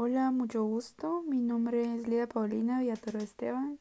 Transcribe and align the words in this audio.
Hola, 0.00 0.30
mucho 0.30 0.62
gusto. 0.62 1.24
Mi 1.26 1.40
nombre 1.40 1.82
es 1.82 2.06
Lida 2.06 2.28
Paulina 2.28 2.78
Villatoro 2.78 3.18
Esteban. 3.18 3.80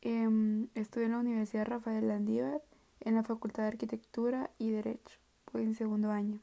Eh, 0.00 0.66
estudio 0.74 1.04
en 1.04 1.12
la 1.12 1.18
Universidad 1.18 1.66
Rafael 1.66 2.08
Landívar 2.08 2.62
en 3.00 3.16
la 3.16 3.22
Facultad 3.22 3.64
de 3.64 3.68
Arquitectura 3.68 4.50
y 4.58 4.70
Derecho, 4.70 5.18
en 5.52 5.74
segundo 5.74 6.10
año. 6.10 6.40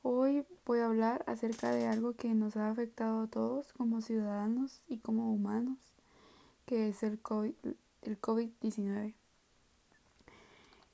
Hoy 0.00 0.46
voy 0.64 0.78
a 0.78 0.86
hablar 0.86 1.24
acerca 1.26 1.72
de 1.72 1.88
algo 1.88 2.14
que 2.14 2.32
nos 2.32 2.56
ha 2.56 2.70
afectado 2.70 3.24
a 3.24 3.26
todos 3.26 3.74
como 3.74 4.00
ciudadanos 4.00 4.80
y 4.88 4.96
como 4.96 5.30
humanos, 5.34 5.76
que 6.64 6.88
es 6.88 7.02
el 7.02 7.22
COVID-19. 7.22 7.74
El 8.00 8.18
COVID 8.18 8.50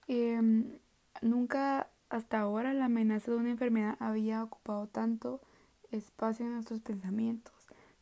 eh, 0.08 0.74
nunca 1.22 1.88
hasta 2.08 2.40
ahora 2.40 2.74
la 2.74 2.86
amenaza 2.86 3.30
de 3.30 3.36
una 3.36 3.50
enfermedad 3.50 3.96
había 4.00 4.42
ocupado 4.42 4.88
tanto 4.88 5.40
espacio 5.92 6.46
en 6.46 6.54
nuestros 6.54 6.80
pensamientos. 6.80 7.54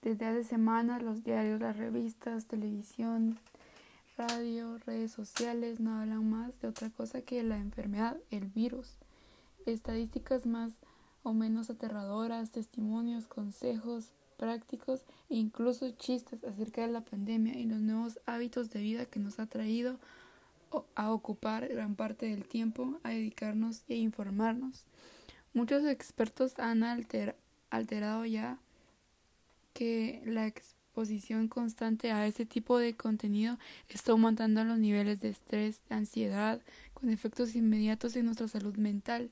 Desde 0.02 0.26
hace 0.26 0.44
semanas 0.44 1.02
los 1.02 1.24
diarios, 1.24 1.60
las 1.60 1.76
revistas, 1.76 2.46
televisión, 2.46 3.38
radio, 4.16 4.78
redes 4.78 5.12
sociales 5.12 5.80
no 5.80 6.00
hablan 6.00 6.28
más 6.28 6.60
de 6.60 6.68
otra 6.68 6.90
cosa 6.90 7.22
que 7.22 7.42
la 7.42 7.56
enfermedad, 7.56 8.16
el 8.30 8.46
virus. 8.46 8.98
Estadísticas 9.66 10.46
más 10.46 10.72
o 11.22 11.32
menos 11.32 11.70
aterradoras, 11.70 12.52
testimonios, 12.52 13.26
consejos 13.26 14.12
prácticos 14.36 15.00
e 15.30 15.36
incluso 15.36 15.90
chistes 15.92 16.44
acerca 16.44 16.82
de 16.82 16.92
la 16.92 17.00
pandemia 17.00 17.58
y 17.58 17.64
los 17.64 17.80
nuevos 17.80 18.20
hábitos 18.26 18.70
de 18.70 18.80
vida 18.80 19.06
que 19.06 19.20
nos 19.20 19.38
ha 19.38 19.46
traído 19.46 19.98
a 20.94 21.12
ocupar 21.12 21.68
gran 21.68 21.94
parte 21.94 22.26
del 22.26 22.46
tiempo 22.46 22.98
a 23.04 23.10
dedicarnos 23.10 23.84
e 23.88 23.96
informarnos. 23.96 24.84
Muchos 25.54 25.84
expertos 25.84 26.58
han 26.58 26.82
alterado 26.82 27.38
alterado 27.76 28.24
ya 28.24 28.58
que 29.72 30.22
la 30.24 30.46
exposición 30.46 31.48
constante 31.48 32.12
a 32.12 32.26
este 32.26 32.46
tipo 32.46 32.78
de 32.78 32.94
contenido 32.94 33.58
está 33.88 34.12
aumentando 34.12 34.64
los 34.64 34.78
niveles 34.78 35.20
de 35.20 35.30
estrés, 35.30 35.80
de 35.88 35.96
ansiedad, 35.96 36.60
con 36.94 37.10
efectos 37.10 37.56
inmediatos 37.56 38.14
en 38.16 38.26
nuestra 38.26 38.48
salud 38.48 38.76
mental. 38.76 39.30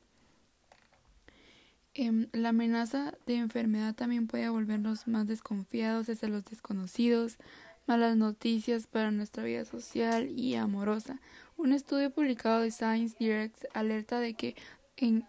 Em, 1.95 2.27
la 2.33 2.49
amenaza 2.49 3.15
de 3.27 3.37
enfermedad 3.37 3.95
también 3.95 4.27
puede 4.27 4.49
volvernos 4.49 5.07
más 5.07 5.27
desconfiados 5.27 6.09
hacia 6.09 6.29
los 6.29 6.45
desconocidos, 6.45 7.37
malas 7.87 8.17
noticias 8.17 8.87
para 8.87 9.11
nuestra 9.11 9.45
vida 9.45 9.65
social 9.65 10.31
y 10.31 10.55
amorosa. 10.55 11.21
Un 11.57 11.73
estudio 11.73 12.11
publicado 12.11 12.61
de 12.63 12.71
Science 12.71 13.15
Direct 13.19 13.65
alerta 13.75 14.21
de 14.21 14.35
que 14.35 14.57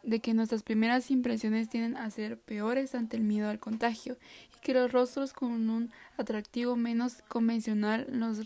de 0.03 0.19
que 0.19 0.35
nuestras 0.35 0.61
primeras 0.61 1.09
impresiones 1.09 1.67
tienden 1.67 1.97
a 1.97 2.09
ser 2.11 2.38
peores 2.38 2.93
ante 2.93 3.17
el 3.17 3.23
miedo 3.23 3.49
al 3.49 3.59
contagio 3.59 4.17
y 4.55 4.59
que 4.61 4.73
los 4.73 4.91
rostros 4.91 5.33
con 5.33 5.69
un 5.69 5.91
atractivo 6.17 6.75
menos 6.75 7.23
convencional 7.27 8.07
nos, 8.11 8.38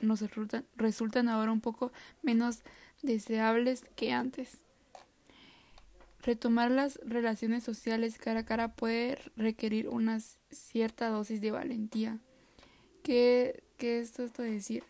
nos 0.00 0.20
resultan, 0.20 0.64
resultan 0.76 1.28
ahora 1.28 1.52
un 1.52 1.60
poco 1.60 1.92
menos 2.22 2.62
deseables 3.02 3.84
que 3.94 4.12
antes. 4.12 4.58
Retomar 6.22 6.72
las 6.72 6.98
relaciones 7.04 7.62
sociales 7.62 8.18
cara 8.18 8.40
a 8.40 8.44
cara 8.44 8.74
puede 8.74 9.18
requerir 9.36 9.88
una 9.88 10.18
cierta 10.50 11.08
dosis 11.08 11.40
de 11.40 11.52
valentía. 11.52 12.18
¿Qué, 13.04 13.62
qué 13.76 14.00
es 14.00 14.18
esto 14.18 14.42
de 14.42 14.50
decir? 14.50 14.82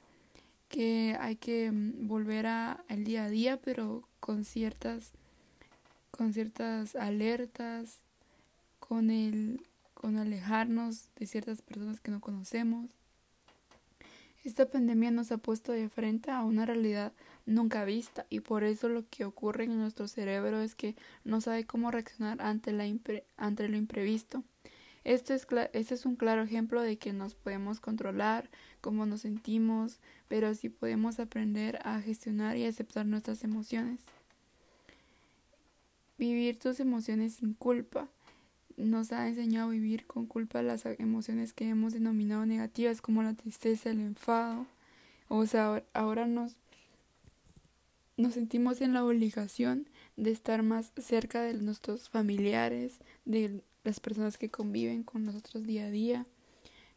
Que 0.71 1.19
hay 1.21 1.37
que 1.37 1.71
mm, 1.71 2.09
volver 2.09 2.47
al 2.47 3.05
día 3.05 3.25
a 3.25 3.29
día, 3.29 3.59
pero 3.59 4.09
con 4.21 4.45
ciertas 4.45 5.13
con 6.17 6.33
ciertas 6.33 6.97
alertas, 6.97 8.01
con 8.81 9.11
el 9.11 9.61
con 9.95 10.19
alejarnos 10.19 11.09
de 11.17 11.27
ciertas 11.27 11.63
personas 11.63 12.01
que 12.01 12.11
no 12.11 12.21
conocemos. 12.21 12.91
Esta 14.45 14.71
pandemia 14.71 15.11
nos 15.11 15.33
ha 15.33 15.39
puesto 15.39 15.73
de 15.73 15.89
frente 15.89 16.31
a 16.31 16.45
una 16.45 16.67
realidad 16.67 17.13
nunca 17.47 17.85
vista 17.85 18.27
y 18.29 18.41
por 18.41 18.63
eso 18.63 18.89
lo 18.89 19.09
que 19.09 19.25
ocurre 19.25 19.65
en 19.65 19.77
nuestro 19.79 20.07
cerebro 20.07 20.61
es 20.61 20.75
que 20.75 20.95
no 21.25 21.41
sabe 21.41 21.65
cómo 21.65 21.91
reaccionar 21.91 22.41
ante, 22.43 22.73
la 22.73 22.85
ante 23.37 23.69
lo 23.69 23.77
imprevisto. 23.77 24.45
Esto 25.03 25.35
es, 25.35 25.47
este 25.73 25.95
es 25.95 26.05
un 26.05 26.17
claro 26.17 26.43
ejemplo 26.43 26.83
de 26.83 26.99
que 26.99 27.13
nos 27.13 27.35
podemos 27.35 27.81
controlar, 27.81 28.51
cómo 28.81 29.07
nos 29.07 29.23
sentimos, 29.23 30.01
pero 30.29 30.55
sí 30.55 30.69
podemos 30.69 31.19
aprender 31.19 31.79
a 31.85 32.01
gestionar 32.01 32.57
y 32.57 32.67
aceptar 32.67 33.07
nuestras 33.07 33.43
emociones. 33.43 34.01
Vivir 36.19 36.59
tus 36.59 36.81
emociones 36.81 37.35
sin 37.35 37.55
culpa. 37.55 38.09
Nos 38.77 39.13
ha 39.13 39.29
enseñado 39.29 39.69
a 39.69 39.73
vivir 39.73 40.07
con 40.07 40.27
culpa 40.27 40.63
las 40.63 40.85
emociones 40.87 41.53
que 41.53 41.69
hemos 41.69 41.93
denominado 41.93 42.47
negativas 42.47 43.01
como 43.01 43.23
la 43.23 43.35
tristeza, 43.35 43.91
el 43.91 44.01
enfado. 44.01 44.67
O 45.29 45.47
sea, 45.47 45.83
ahora 45.93 46.27
nos, 46.27 46.57
nos 48.17 48.35
sentimos 48.35 48.81
en 48.81 48.93
la 48.93 49.05
obligación 49.05 49.89
de 50.17 50.31
estar 50.31 50.63
más 50.63 50.93
cerca 50.97 51.43
de 51.43 51.55
nuestros 51.55 52.09
familiares, 52.09 52.99
de 53.25 53.63
las 53.85 54.01
personas 54.01 54.39
que 54.39 54.51
conviven 54.51 55.03
con 55.03 55.25
nosotros 55.25 55.67
día 55.67 55.87
a 55.87 55.91
día, 55.91 56.27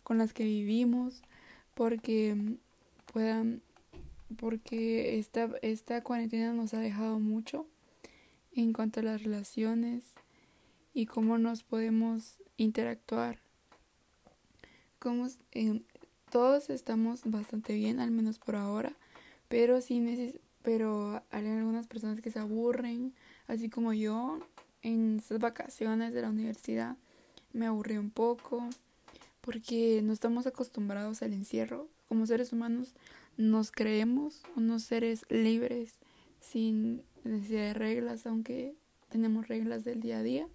con 0.04 0.18
las 0.18 0.34
que 0.34 0.44
vivimos, 0.44 1.22
porque 1.74 2.36
puedan, 3.12 3.62
porque 4.38 5.20
esta, 5.20 5.50
esta 5.62 6.04
cuarentena 6.04 6.54
nos 6.54 6.74
ha 6.74 6.80
dejado 6.80 7.20
mucho 7.20 7.66
en 8.62 8.74
cuanto 8.74 9.00
a 9.00 9.04
las 9.04 9.24
relaciones 9.24 10.04
y 10.94 11.06
cómo 11.06 11.38
nos 11.38 11.64
podemos 11.64 12.36
interactuar. 12.58 13.40
Eh, 15.52 15.82
todos 16.30 16.70
estamos 16.70 17.22
bastante 17.24 17.74
bien, 17.74 18.00
al 18.00 18.12
menos 18.12 18.38
por 18.38 18.56
ahora, 18.56 18.94
pero 19.48 19.82
sí 19.82 20.04
pero 20.62 21.24
hay 21.32 21.48
algunas 21.48 21.88
personas 21.88 22.22
que 22.22 22.32
se 22.32 22.40
aburren, 22.40 23.14
así 23.48 23.70
como 23.70 23.94
yo 23.94 24.40
en 24.82 25.18
estas 25.20 25.40
vacaciones 25.40 26.14
de 26.14 26.22
la 26.22 26.30
universidad 26.30 26.98
me 27.54 27.66
aburrí 27.66 27.98
un 27.98 28.12
poco 28.12 28.70
porque 29.42 30.02
no 30.04 30.14
estamos 30.14 30.46
acostumbrados 30.46 31.22
al 31.22 31.34
encierro. 31.34 31.88
Como 32.08 32.28
seres 32.28 32.54
humanos 32.54 32.94
nos 33.38 33.72
creemos 33.72 34.44
unos 34.56 34.84
seres 34.84 35.26
libres 35.30 35.96
sin 36.42 37.04
necesidad 37.24 37.62
de 37.62 37.74
reglas, 37.74 38.26
aunque 38.26 38.76
tenemos 39.10 39.48
reglas 39.48 39.84
del 39.84 40.02
día 40.02 40.20
a 40.20 40.24
día, 40.24 40.48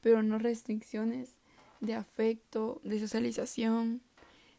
pero 0.00 0.22
no 0.22 0.38
restricciones 0.38 1.30
de 1.80 1.94
afecto, 1.94 2.80
de 2.84 3.00
socialización, 3.00 4.00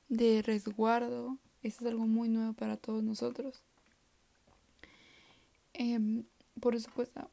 de 0.09 0.41
resguardo. 0.41 1.38
Eso 1.63 1.81
es 1.81 1.91
algo 1.91 2.07
muy 2.07 2.29
nuevo 2.29 2.53
para 2.53 2.78
todos 2.78 3.03
nosotros. 3.03 3.63
Eh, 5.73 6.23
por 6.59 6.79
supuesto, 6.79 7.29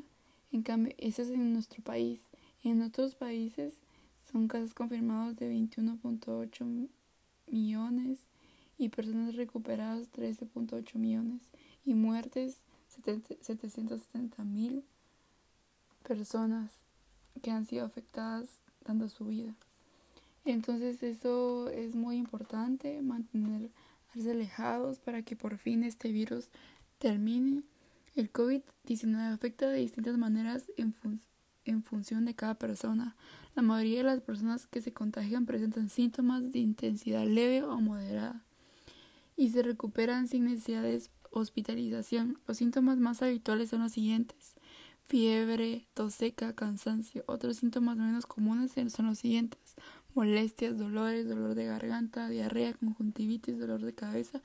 En 0.52 0.62
cambio, 0.62 0.94
eso 0.98 1.24
es 1.24 1.30
en 1.30 1.54
nuestro 1.54 1.84
país. 1.84 2.20
En 2.64 2.82
otros 2.82 3.16
países 3.16 3.74
son 4.32 4.48
casos 4.48 4.74
confirmados 4.74 5.36
de 5.38 5.52
21.8 5.52 6.88
millones 7.48 8.20
y 8.78 8.90
personas 8.90 9.36
recuperadas 9.36 10.12
13.8 10.12 10.96
millones 10.96 11.42
y 11.86 11.94
muertes 11.94 12.58
770 12.90 14.44
mil 14.44 14.84
personas 16.04 16.72
que 17.42 17.52
han 17.52 17.66
sido 17.66 17.86
afectadas 17.86 18.50
dando 18.86 19.10
su 19.10 19.26
vida. 19.26 19.56
Entonces 20.46 21.02
eso 21.04 21.70
es 21.70 21.96
muy 21.96 22.18
importante, 22.18 23.02
mantenerse 23.02 23.72
alejados 24.30 25.00
para 25.00 25.22
que 25.24 25.36
por 25.36 25.58
fin 25.58 25.84
este 25.84 26.12
virus 26.12 26.50
termine. 27.00 27.64
El 28.16 28.32
COVID-19 28.32 29.34
afecta 29.34 29.70
de 29.70 29.80
distintas 29.80 30.18
maneras 30.18 30.66
en, 30.78 30.94
en 31.66 31.84
función 31.84 32.26
de 32.26 32.36
cada 32.36 32.56
persona. 32.56 33.16
La 33.56 33.62
mayoría 33.62 34.00
de 34.00 34.04
las 34.04 34.22
personas 34.22 34.68
que 34.68 34.82
se 34.82 34.94
contagian 34.94 35.46
presentan 35.46 35.90
síntomas 35.90 36.52
de 36.52 36.60
intensidad 36.60 37.26
leve 37.26 37.64
o 37.64 37.80
moderada 37.80 38.44
y 39.36 39.50
se 39.50 39.64
recuperan 39.64 40.28
sin 40.28 40.46
necesidad 40.46 40.84
de 40.84 41.02
hospitalización. 41.32 42.40
Los 42.48 42.58
síntomas 42.58 42.98
más 42.98 43.22
habituales 43.22 43.70
son 43.70 43.82
los 43.82 43.92
siguientes 43.92 44.56
fiebre, 45.06 45.88
tos 45.94 46.14
seca, 46.14 46.54
cansancio. 46.54 47.24
Otros 47.28 47.58
síntomas 47.58 47.98
menos 47.98 48.26
comunes 48.26 48.72
son 48.92 49.08
los 49.08 49.20
siguientes 49.20 49.76
molestias, 50.16 50.78
dolores, 50.78 51.28
dolor 51.28 51.56
de 51.56 51.66
garganta, 51.66 52.30
diarrea, 52.30 52.74
conjuntivitis, 52.74 53.60
dolor 53.60 53.82
de 53.82 53.94
cabeza, 53.94 54.42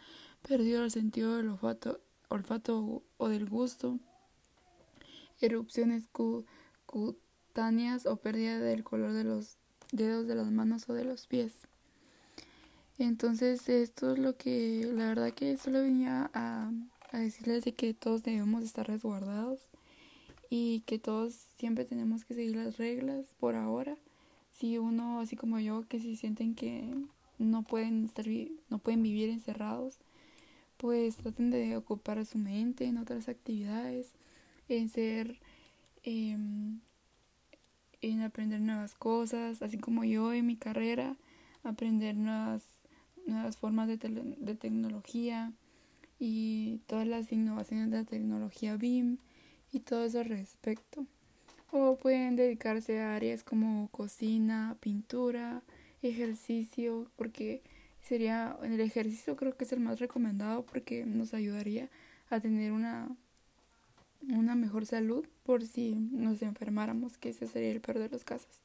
perdido 0.46 0.85
el 0.85 0.91
sentido 0.91 1.37
del 1.37 1.49
olfato, 1.49 2.00
olfato 2.29 3.02
o 3.17 3.29
del 3.29 3.49
gusto, 3.49 3.99
erupciones 5.41 6.08
cutáneas 6.87 8.06
o 8.06 8.17
pérdida 8.17 8.58
del 8.58 8.84
color 8.84 9.12
de 9.12 9.25
los 9.25 9.58
dedos 9.93 10.26
de 10.26 10.34
las 10.34 10.50
manos 10.50 10.88
o 10.88 10.94
de 10.94 11.05
los 11.05 11.26
pies. 11.26 11.68
Entonces 12.99 13.69
esto 13.69 14.12
es 14.12 14.19
lo 14.19 14.37
que 14.37 14.85
la 14.93 15.06
verdad 15.06 15.33
que 15.33 15.56
solo 15.56 15.83
venía 15.83 16.31
a, 16.35 16.73
decirles 17.12 17.65
de 17.65 17.73
que 17.73 17.95
todos 17.95 18.23
debemos 18.25 18.65
estar 18.65 18.87
resguardados 18.87 19.61
y 20.50 20.81
que 20.81 20.99
todos 20.99 21.35
siempre 21.59 21.85
tenemos 21.85 22.25
que 22.25 22.35
seguir 22.35 22.56
las 22.56 22.77
reglas 22.77 23.25
por 23.39 23.55
ahora. 23.55 23.97
Si 24.53 24.79
uno, 24.79 25.21
así 25.21 25.37
como 25.37 25.61
yo, 25.61 25.87
que 25.89 26.00
si 26.00 26.17
sienten 26.17 26.55
que 26.56 26.93
no 27.39 27.62
pueden 27.62 28.05
estar 28.05 28.27
no 28.69 28.79
pueden 28.79 29.03
vivir 29.03 29.31
encerrados, 29.31 29.99
pues 30.77 31.17
traten 31.17 31.51
de 31.51 31.77
ocupar 31.77 32.25
su 32.27 32.39
mente 32.39 32.85
en 32.87 32.99
otras 32.99 33.29
actividades, 33.29 34.12
en 34.69 34.89
ser 34.89 35.39
em, 36.03 36.81
en 38.01 38.23
aprender 38.23 38.61
nuevas 38.61 38.94
cosas, 38.94 39.62
así 39.62 39.79
como 39.79 40.05
yo 40.05 40.33
en 40.33 40.47
mi 40.47 40.56
carrera, 40.56 41.17
aprender 41.65 42.17
nuevas 42.17 42.62
nuevas 43.29 43.57
formas 43.57 43.89
de, 43.89 43.97
de 43.97 44.55
tecnología 44.55 45.53
y 46.19 46.81
todas 46.87 47.07
las 47.07 47.31
innovaciones 47.33 47.91
de 47.91 47.99
la 47.99 48.05
tecnología 48.05 48.77
BIM 48.77 49.19
y 49.73 49.81
todo 49.81 50.05
eso 50.05 50.21
al 50.21 50.27
respecto. 50.27 51.07
O 51.71 51.97
pueden 51.97 52.37
dedicarse 52.37 53.01
a 53.01 53.15
áreas 53.15 53.45
como 53.45 53.89
cocina, 53.91 54.77
pintura, 54.81 55.63
ejercicio, 56.03 57.11
porque 57.17 57.63
sería 58.03 58.57
el 58.63 58.81
ejercicio 58.81 59.37
creo 59.37 59.57
que 59.57 59.65
es 59.65 59.73
el 59.73 59.81
más 59.81 60.01
recomendado 60.01 60.65
porque 60.65 61.05
nos 61.05 61.35
ayudaría 61.35 61.91
a 62.31 62.41
tener 62.41 62.73
una 62.73 63.09
una 64.29 64.55
mejor 64.55 64.87
salud 64.87 65.27
por 65.45 65.65
si 65.65 65.95
nos 65.95 66.43
enfermáramos, 66.43 67.19
que 67.19 67.31
ese 67.31 67.47
sería 67.47 67.71
el 67.71 67.81
peor 67.81 67.99
de 67.99 68.09
los 68.09 68.25
casos. 68.25 68.61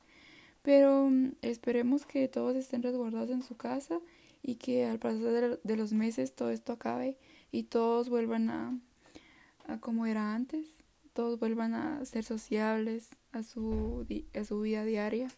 Pero 0.63 1.09
mm, 1.09 1.33
esperemos 1.43 2.05
que 2.07 2.27
todos 2.27 2.55
estén 2.55 2.81
resguardados 2.81 3.29
en 3.29 3.43
su 3.43 3.55
casa 3.55 3.99
y 4.41 4.55
que 4.55 4.85
al 4.85 4.97
pasar 4.97 5.59
de 5.63 5.77
los 5.77 5.93
meses 5.93 6.33
todo 6.33 6.49
esto 6.49 6.73
acabe 6.73 7.17
y 7.51 7.63
todos 7.63 8.09
vuelvan 8.09 8.49
a, 8.49 8.79
a 9.67 9.79
como 9.79 10.07
era 10.07 10.33
antes 10.33 10.83
todos 11.13 11.39
vuelvan 11.39 11.73
a 11.75 12.03
ser 12.05 12.25
sociables 12.25 13.09
a 13.31 13.43
su, 13.43 14.05
a 14.33 14.43
su 14.43 14.61
vida 14.61 14.83
diaria. 14.83 15.29